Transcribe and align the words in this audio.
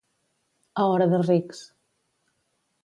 A 0.83 0.87
hora 0.93 1.07
de 1.11 1.21
rics. 1.27 1.63